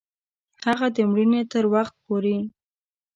[0.65, 2.37] هغه د مړینې تر وخت پوري